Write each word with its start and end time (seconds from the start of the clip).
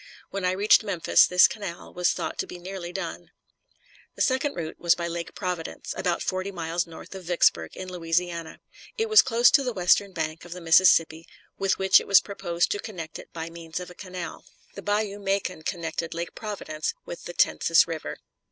When 0.31 0.43
I 0.45 0.53
reached 0.53 0.83
Memphis 0.83 1.27
this 1.27 1.47
canal 1.47 1.93
was 1.93 2.11
thought 2.11 2.39
to 2.39 2.47
be 2.47 2.57
nearly 2.57 2.91
done. 2.91 3.29
The 4.15 4.23
second 4.23 4.55
route 4.55 4.79
was 4.79 4.95
by 4.95 5.07
Lake 5.07 5.35
Providence, 5.35 5.93
about 5.95 6.23
forty 6.23 6.49
miles 6.51 6.87
north 6.87 7.13
of 7.13 7.25
Vicksburg, 7.25 7.77
in 7.77 7.87
Louisiana. 7.87 8.61
It 8.97 9.09
was 9.09 9.21
close 9.21 9.51
to 9.51 9.61
the 9.61 9.73
western 9.73 10.11
bank 10.11 10.43
of 10.43 10.53
the 10.53 10.59
Mississippi, 10.59 11.27
with 11.59 11.77
which 11.77 11.99
it 11.99 12.07
was 12.07 12.19
proposed 12.19 12.71
to 12.71 12.79
connect 12.79 13.19
it 13.19 13.31
by 13.31 13.51
means 13.51 13.79
of 13.79 13.91
a 13.91 13.93
canal. 13.93 14.43
The 14.73 14.81
Bayou 14.81 15.19
Macon 15.19 15.61
connected 15.61 16.15
Lake 16.15 16.33
Providence 16.33 16.95
with 17.05 17.25
the 17.25 17.33
Tensas 17.35 17.85
River. 17.87 18.17